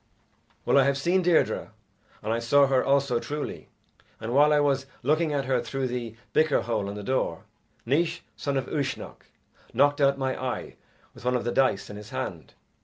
"Well, 0.65 0.79
I 0.79 0.83
have 0.85 0.97
seen 0.97 1.21
Deirdre, 1.21 1.73
and 2.23 2.33
I 2.33 2.39
saw 2.39 2.65
her 2.65 2.83
also 2.83 3.19
truly, 3.19 3.69
and 4.19 4.33
while 4.33 4.51
I 4.51 4.59
was 4.59 4.87
looking 5.03 5.31
at 5.31 5.45
her 5.45 5.61
through 5.61 5.89
the 5.89 6.15
bicker 6.33 6.61
hole 6.63 6.89
on 6.89 6.95
the 6.95 7.03
door, 7.03 7.43
Naois, 7.85 8.21
son 8.35 8.57
of 8.57 8.65
Uisnech, 8.65 9.27
knocked 9.75 10.01
out 10.01 10.17
my 10.17 10.43
eye 10.43 10.75
with 11.13 11.23
one 11.23 11.35
of 11.35 11.43
the 11.43 11.51
dice 11.51 11.87
in 11.91 11.97
his 11.97 12.09
hand. 12.09 12.55